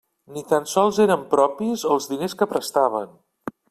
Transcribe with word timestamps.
Ni 0.35 0.41
tan 0.51 0.63
sols 0.71 1.01
eren 1.05 1.27
propis 1.35 1.87
els 1.93 2.11
diners 2.15 2.39
que 2.41 2.53
prestaven. 2.57 3.19